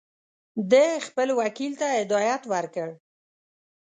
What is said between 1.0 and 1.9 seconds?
خپل وکیل ته